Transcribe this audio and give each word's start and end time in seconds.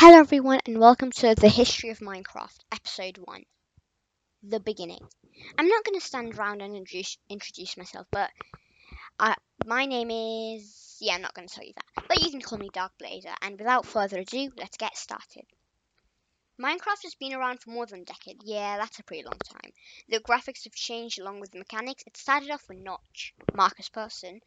Hello 0.00 0.20
everyone 0.20 0.60
and 0.64 0.78
welcome 0.78 1.10
to 1.10 1.34
the 1.34 1.48
History 1.48 1.90
of 1.90 1.98
Minecraft, 1.98 2.56
Episode 2.70 3.18
1. 3.18 3.42
The 4.44 4.60
Beginning. 4.60 5.00
I'm 5.58 5.66
not 5.66 5.82
going 5.82 5.98
to 5.98 6.06
stand 6.06 6.38
around 6.38 6.62
and 6.62 6.76
introduce, 6.76 7.18
introduce 7.28 7.76
myself, 7.76 8.06
but 8.12 8.30
uh, 9.18 9.34
my 9.66 9.86
name 9.86 10.12
is... 10.12 10.98
Yeah, 11.00 11.14
I'm 11.16 11.22
not 11.22 11.34
going 11.34 11.48
to 11.48 11.52
tell 11.52 11.64
you 11.64 11.72
that. 11.74 12.04
But 12.06 12.22
you 12.22 12.30
can 12.30 12.40
call 12.40 12.58
me 12.58 12.70
Dark 12.72 12.92
Blazer, 13.00 13.34
and 13.42 13.58
without 13.58 13.86
further 13.86 14.20
ado, 14.20 14.52
let's 14.56 14.76
get 14.76 14.96
started. 14.96 15.42
Minecraft 16.60 17.04
has 17.04 17.14
been 17.14 17.34
around 17.34 17.60
for 17.60 17.70
more 17.70 17.86
than 17.86 18.00
a 18.00 18.04
decade. 18.04 18.42
Yeah, 18.42 18.78
that's 18.78 18.98
a 18.98 19.04
pretty 19.04 19.22
long 19.22 19.38
time. 19.38 19.72
The 20.08 20.18
graphics 20.18 20.64
have 20.64 20.74
changed 20.74 21.20
along 21.20 21.38
with 21.38 21.52
the 21.52 21.58
mechanics. 21.58 22.02
It 22.04 22.16
started 22.16 22.50
off 22.50 22.68
with 22.68 22.78
Notch, 22.78 23.32
Markus 23.52 23.88
Persson, 23.88 24.40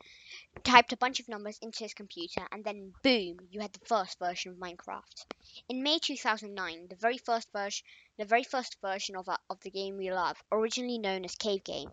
typed 0.65 0.91
a 0.91 0.97
bunch 0.97 1.21
of 1.21 1.29
numbers 1.29 1.57
into 1.61 1.85
his 1.85 1.93
computer, 1.93 2.45
and 2.51 2.65
then 2.65 2.93
boom, 3.01 3.47
you 3.49 3.61
had 3.61 3.71
the 3.71 3.85
first 3.85 4.19
version 4.19 4.51
of 4.51 4.57
Minecraft. 4.57 5.25
In 5.69 5.83
May 5.83 5.99
2009, 5.99 6.87
the 6.89 6.97
very 6.97 7.17
first 7.17 7.49
version, 7.53 7.85
the 8.17 8.25
very 8.25 8.43
first 8.43 8.75
version 8.81 9.15
of, 9.15 9.29
of 9.49 9.61
the 9.61 9.71
game 9.71 9.95
we 9.95 10.11
love, 10.11 10.43
originally 10.51 10.97
known 10.97 11.23
as 11.23 11.35
Cave 11.35 11.63
Game, 11.63 11.91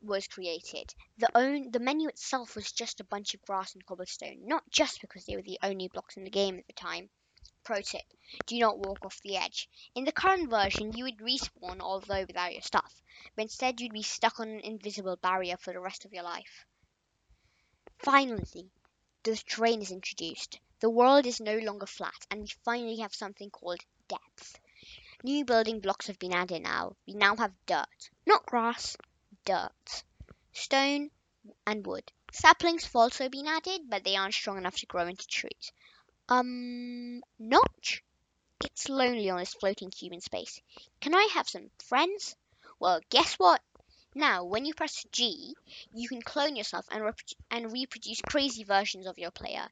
was 0.00 0.26
created. 0.26 0.94
The 1.18 1.30
own 1.34 1.70
the 1.70 1.80
menu 1.80 2.08
itself 2.08 2.56
was 2.56 2.72
just 2.72 3.00
a 3.00 3.04
bunch 3.04 3.34
of 3.34 3.42
grass 3.42 3.74
and 3.74 3.84
cobblestone, 3.84 4.46
not 4.46 4.62
just 4.70 5.02
because 5.02 5.26
they 5.26 5.36
were 5.36 5.42
the 5.42 5.58
only 5.62 5.88
blocks 5.88 6.16
in 6.16 6.24
the 6.24 6.30
game 6.30 6.58
at 6.58 6.66
the 6.66 6.72
time. 6.72 7.10
Pro 7.64 7.80
tip, 7.80 8.04
do 8.46 8.58
not 8.58 8.78
walk 8.78 9.04
off 9.04 9.20
the 9.22 9.36
edge. 9.36 9.68
In 9.94 10.04
the 10.04 10.12
current 10.12 10.50
version, 10.50 10.92
you 10.92 11.04
would 11.04 11.16
respawn, 11.16 11.80
although 11.80 12.24
without 12.26 12.52
your 12.52 12.62
stuff, 12.62 13.02
but 13.34 13.42
instead 13.42 13.80
you'd 13.80 13.92
be 13.92 14.02
stuck 14.02 14.38
on 14.38 14.48
an 14.48 14.60
invisible 14.60 15.16
barrier 15.16 15.56
for 15.56 15.72
the 15.72 15.80
rest 15.80 16.04
of 16.04 16.12
your 16.12 16.24
life. 16.24 16.66
Finally, 17.98 18.70
the 19.22 19.34
terrain 19.36 19.80
is 19.80 19.90
introduced. 19.90 20.60
The 20.80 20.90
world 20.90 21.24
is 21.24 21.40
no 21.40 21.56
longer 21.56 21.86
flat, 21.86 22.26
and 22.30 22.42
we 22.42 22.48
finally 22.64 22.98
have 22.98 23.14
something 23.14 23.48
called 23.48 23.80
depth. 24.08 24.58
New 25.22 25.46
building 25.46 25.80
blocks 25.80 26.08
have 26.08 26.18
been 26.18 26.34
added 26.34 26.62
now. 26.62 26.96
We 27.06 27.14
now 27.14 27.34
have 27.36 27.54
dirt, 27.64 28.10
not 28.26 28.44
grass, 28.44 28.94
dirt, 29.46 30.04
stone, 30.52 31.10
and 31.66 31.86
wood. 31.86 32.12
Saplings 32.30 32.84
have 32.84 32.96
also 32.96 33.30
been 33.30 33.46
added, 33.46 33.88
but 33.88 34.04
they 34.04 34.16
aren't 34.16 34.34
strong 34.34 34.58
enough 34.58 34.76
to 34.76 34.86
grow 34.86 35.06
into 35.06 35.26
trees. 35.26 35.72
Um, 36.28 37.22
Notch? 37.38 38.02
It's 38.64 38.88
lonely 38.88 39.28
on 39.30 39.38
this 39.38 39.54
floating 39.54 39.90
cube 39.90 40.12
in 40.12 40.20
space. 40.20 40.60
Can 41.00 41.14
I 41.14 41.28
have 41.34 41.48
some 41.48 41.70
friends? 41.84 42.36
Well, 42.80 43.00
guess 43.10 43.34
what? 43.34 43.60
Now, 44.14 44.44
when 44.44 44.64
you 44.64 44.74
press 44.74 45.04
G, 45.12 45.54
you 45.92 46.08
can 46.08 46.22
clone 46.22 46.56
yourself 46.56 46.86
and, 46.90 47.04
rep- 47.04 47.18
and 47.50 47.72
reproduce 47.72 48.20
crazy 48.20 48.64
versions 48.64 49.06
of 49.06 49.18
your 49.18 49.32
player. 49.32 49.68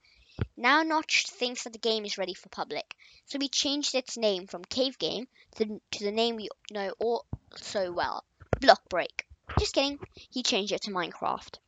Now 0.56 0.82
Notch 0.82 1.26
thinks 1.26 1.64
that 1.64 1.72
the 1.72 1.78
game 1.78 2.04
is 2.04 2.18
ready 2.18 2.34
for 2.34 2.48
public, 2.48 2.96
so 3.26 3.38
we 3.38 3.48
changed 3.48 3.94
its 3.94 4.16
name 4.16 4.46
from 4.46 4.64
Cave 4.64 4.98
Game 4.98 5.28
to, 5.56 5.80
to 5.92 6.04
the 6.04 6.10
name 6.10 6.36
we 6.36 6.48
know 6.70 6.92
all 6.98 7.24
so 7.56 7.92
well, 7.92 8.24
Block 8.60 8.88
Break. 8.88 9.26
Just 9.58 9.74
kidding, 9.74 9.98
he 10.30 10.42
changed 10.42 10.72
it 10.72 10.82
to 10.82 10.90
Minecraft. 10.90 11.58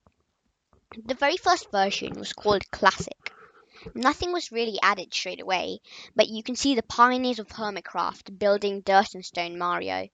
The 1.07 1.15
very 1.15 1.37
first 1.37 1.71
version 1.71 2.15
was 2.15 2.33
called 2.33 2.71
Classic. 2.71 3.24
Nothing 3.95 4.33
was 4.33 4.51
really 4.51 4.79
added 4.81 5.13
straight 5.13 5.41
away, 5.41 5.81
but 6.17 6.29
you 6.29 6.43
can 6.43 6.57
see 6.57 6.75
the 6.75 6.83
pioneers 6.83 7.39
of 7.39 7.49
Hermitcraft 7.49 8.39
building 8.39 8.81
dirt 8.81 9.15
and 9.15 9.25
stone 9.25 9.59
Mario. 9.59 10.09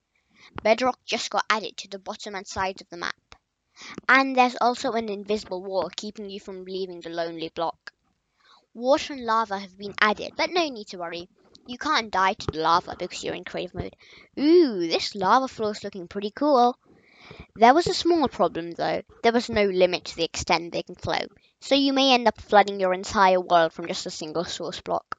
Bedrock 0.63 0.99
just 1.05 1.31
got 1.31 1.45
added 1.49 1.77
to 1.77 1.89
the 1.89 1.99
bottom 1.99 2.35
and 2.35 2.47
sides 2.47 2.81
of 2.81 2.89
the 2.89 2.97
map. 2.97 3.37
And 4.09 4.37
there's 4.37 4.57
also 4.61 4.93
an 4.93 5.09
invisible 5.09 5.63
wall 5.63 5.91
keeping 5.95 6.29
you 6.29 6.41
from 6.41 6.65
leaving 6.65 7.01
the 7.01 7.11
lonely 7.11 7.49
block. 7.49 7.93
Water 8.75 9.13
and 9.13 9.25
lava 9.25 9.59
have 9.59 9.79
been 9.79 9.95
added, 10.01 10.33
but 10.37 10.51
no 10.51 10.69
need 10.69 10.89
to 10.89 10.99
worry. 10.99 11.29
You 11.67 11.79
can't 11.79 12.11
die 12.11 12.35
to 12.35 12.47
the 12.51 12.61
lava 12.61 12.97
because 12.99 13.23
you're 13.23 13.35
in 13.35 13.45
creative 13.45 13.75
mode. 13.75 13.95
Ooh, 14.39 14.81
this 14.81 15.15
lava 15.15 15.47
floor 15.47 15.71
is 15.71 15.85
looking 15.85 16.09
pretty 16.09 16.31
cool. 16.31 16.77
There 17.55 17.75
was 17.75 17.87
a 17.87 17.95
small 17.95 18.27
problem 18.29 18.73
though. 18.73 19.03
There 19.23 19.33
was 19.33 19.49
no 19.49 19.65
limit 19.65 20.07
to 20.07 20.17
the 20.17 20.25
extent 20.25 20.73
they 20.73 20.83
can 20.83 20.95
flow, 20.95 21.21
so 21.61 21.75
you 21.75 21.93
may 21.93 22.13
end 22.13 22.27
up 22.27 22.41
flooding 22.41 22.81
your 22.81 22.95
entire 22.95 23.41
world 23.41 23.73
from 23.73 23.87
just 23.87 24.07
a 24.07 24.11
single 24.11 24.45
source 24.45 24.81
block. 24.81 25.19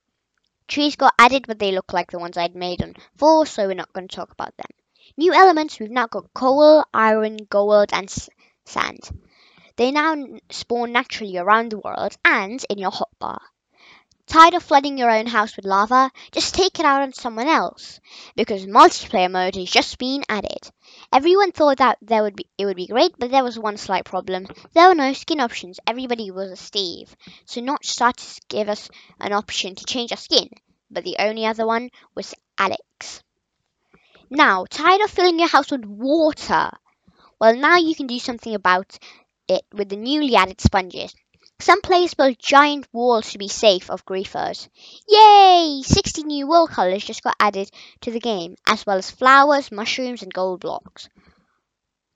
Trees 0.68 0.96
got 0.96 1.14
added, 1.20 1.46
but 1.48 1.60
they 1.60 1.72
look 1.72 1.94
like 1.94 2.12
the 2.12 2.20
ones 2.20 2.38
I'd 2.38 2.56
made 2.56 2.82
on 2.82 2.96
4, 3.18 3.46
so 3.46 3.68
we're 3.68 3.74
not 3.74 3.94
going 3.94 4.08
to 4.08 4.16
talk 4.16 4.32
about 4.32 4.56
them. 4.58 4.70
New 5.18 5.34
elements, 5.34 5.80
we've 5.80 5.92
now 5.92 6.08
got 6.08 6.34
coal, 6.34 6.86
iron, 6.94 7.38
gold, 7.50 7.90
and 7.94 8.10
sand. 8.66 9.10
They 9.76 9.92
now 9.92 10.16
spawn 10.50 10.92
naturally 10.92 11.38
around 11.38 11.72
the 11.72 11.80
world 11.80 12.16
and 12.24 12.64
in 12.70 12.78
your 12.78 12.92
hotbar. 12.92 13.40
Tired 14.32 14.54
of 14.54 14.64
flooding 14.64 14.98
your 14.98 15.12
own 15.12 15.26
house 15.26 15.58
with 15.58 15.66
lava? 15.66 16.10
Just 16.32 16.56
take 16.56 16.80
it 16.80 16.86
out 16.86 17.02
on 17.02 17.12
someone 17.12 17.50
else, 17.50 18.00
because 18.34 18.66
multiplayer 18.66 19.30
mode 19.30 19.58
has 19.58 19.70
just 19.70 19.98
been 19.98 20.24
added. 20.30 20.72
Everyone 21.12 21.52
thought 21.52 21.80
that 21.80 21.98
there 22.02 22.24
would 22.24 22.38
be 22.38 22.48
it 22.58 22.66
would 22.66 22.78
be 22.78 22.88
great, 22.88 23.12
but 23.20 23.30
there 23.30 23.44
was 23.44 23.60
one 23.60 23.76
slight 23.76 24.06
problem. 24.06 24.48
There 24.72 24.88
were 24.88 24.96
no 24.96 25.12
skin 25.12 25.42
options. 25.42 25.82
Everybody 25.86 26.32
was 26.32 26.50
a 26.50 26.56
Steve, 26.56 27.14
so 27.44 27.60
Notch 27.60 27.90
started 27.90 28.26
to 28.26 28.42
give 28.48 28.70
us 28.70 28.90
an 29.20 29.34
option 29.34 29.76
to 29.76 29.84
change 29.84 30.14
our 30.14 30.18
skin, 30.18 30.48
but 30.90 31.04
the 31.04 31.18
only 31.20 31.46
other 31.46 31.68
one 31.68 31.90
was 32.16 32.34
Alex. 32.58 33.22
Now, 34.30 34.64
tired 34.64 35.02
of 35.02 35.12
filling 35.12 35.40
your 35.40 35.50
house 35.50 35.72
with 35.72 35.84
water? 35.84 36.72
Well, 37.38 37.58
now 37.58 37.76
you 37.76 37.96
can 37.96 38.08
do 38.08 38.18
something 38.18 38.56
about 38.56 38.98
it 39.50 39.66
with 39.74 39.90
the 39.90 39.98
newly 39.98 40.38
added 40.38 40.62
sponges. 40.62 41.14
Some 41.62 41.82
players 41.82 42.16
built 42.16 42.40
giant 42.40 42.88
walls 42.92 43.32
to 43.32 43.38
be 43.38 43.48
safe 43.48 43.92
of 43.92 44.04
griefers. 44.04 44.68
Yay! 45.08 45.84
60 45.86 46.24
new 46.24 46.48
wool 46.48 46.66
colors 46.66 47.06
just 47.06 47.22
got 47.22 47.36
added 47.40 47.70
to 48.02 48.10
the 48.10 48.20
game, 48.20 48.56
as 48.66 48.84
well 48.84 48.98
as 48.98 49.12
flowers, 49.12 49.72
mushrooms, 49.72 50.24
and 50.24 50.34
gold 50.34 50.62
blocks. 50.62 51.08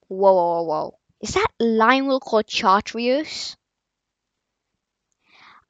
Whoa, 0.07 0.33
whoa, 0.33 0.63
whoa. 0.63 0.99
Is 1.21 1.35
that 1.35 1.45
lime 1.59 2.07
wool 2.07 2.19
called 2.19 2.49
chartreuse? 2.49 3.55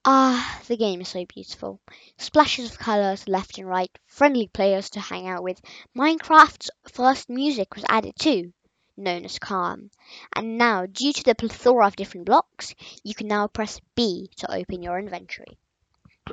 Ah, 0.06 0.62
the 0.68 0.78
game 0.78 1.02
is 1.02 1.10
so 1.10 1.26
beautiful. 1.26 1.82
Splashes 2.18 2.72
of 2.72 2.80
colors 2.80 3.28
left 3.28 3.58
and 3.58 3.68
right, 3.68 3.92
friendly 4.08 4.48
players 4.48 4.92
to 4.92 5.02
hang 5.02 5.28
out 5.28 5.44
with. 5.44 5.60
Minecraft's 5.94 6.70
first 6.94 7.30
music 7.30 7.76
was 7.76 7.84
added 7.90 8.14
too 8.18 8.54
known 8.98 9.26
as 9.26 9.40
Calm. 9.40 9.92
And 10.34 10.58
now, 10.58 10.86
due 10.86 11.14
to 11.14 11.24
the 11.24 11.36
plethora 11.36 11.88
of 11.88 11.96
different 11.96 12.26
blocks, 12.26 12.74
you 13.04 13.14
can 13.14 13.28
now 13.28 13.48
press 13.48 13.80
B 13.96 14.30
to 14.38 14.52
open 14.54 14.82
your 14.82 15.00
inventory. 15.00 15.58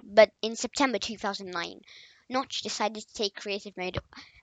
But 0.03 0.33
in 0.41 0.57
September 0.57 0.99
2009, 0.99 1.83
Notch 2.29 2.63
decided 2.63 3.07
to 3.07 3.15
take 3.15 3.35
creative 3.35 3.77
mode 3.77 3.99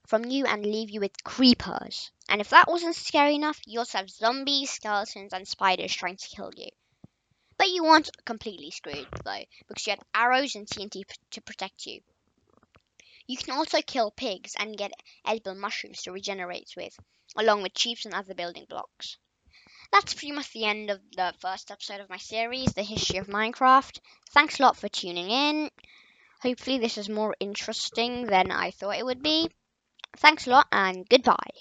from 0.06 0.25
you 0.25 0.46
and 0.46 0.66
leave 0.66 0.90
you 0.90 1.00
with 1.00 1.24
creepers. 1.24 2.12
And 2.28 2.41
if 2.41 2.50
that 2.50 2.68
wasn't 2.68 2.96
scary 2.96 3.35
enough, 3.35 3.59
you 3.66 3.79
also 3.79 3.97
have 3.97 4.09
zombies, 4.09 4.69
skeletons, 4.69 5.34
and 5.34 5.47
spiders 5.47 5.96
trying 5.96 6.18
to 6.18 6.29
kill 6.29 6.52
you. 6.56 6.69
But 7.58 7.69
you 7.69 7.84
weren't 7.84 8.09
completely 8.25 8.72
screwed, 8.72 9.08
though, 9.25 9.44
because 9.68 9.88
you 9.88 9.91
had 9.91 10.00
arrows 10.13 10.56
and 10.56 10.68
TNT 10.68 11.03
to 11.31 11.41
protect 11.41 11.85
you. 11.85 12.02
You 13.29 13.38
can 13.38 13.53
also 13.53 13.79
kill 13.84 14.09
pigs 14.09 14.56
and 14.57 14.75
get 14.75 14.91
edible 15.23 15.53
mushrooms 15.53 16.01
to 16.01 16.12
regenerate 16.12 16.73
with, 16.75 16.97
along 17.38 17.62
with 17.62 17.75
chiefs 17.75 18.06
and 18.06 18.16
other 18.16 18.34
building 18.34 18.66
blocks. 18.67 19.17
That's 19.91 20.16
pretty 20.16 20.31
much 20.31 20.51
the 20.51 20.66
end 20.66 20.90
of 20.90 21.00
the 21.12 21.35
first 21.40 21.69
episode 21.69 22.00
of 22.01 22.09
my 22.09 22.17
series, 22.17 22.73
The 22.73 22.81
History 22.81 23.19
of 23.19 23.28
Minecraft. 23.28 24.00
Thanks 24.31 24.59
a 24.59 24.63
lot 24.63 24.78
for 24.78 24.90
tuning 24.90 25.29
in. 25.29 25.69
Hopefully, 26.41 26.79
this 26.79 26.97
is 26.97 27.07
more 27.07 27.35
interesting 27.40 28.25
than 28.25 28.50
I 28.50 28.72
thought 28.72 28.97
it 28.97 29.06
would 29.06 29.22
be. 29.22 29.51
Thanks 30.17 30.47
a 30.47 30.50
lot, 30.50 30.67
and 30.72 31.07
goodbye. 31.07 31.53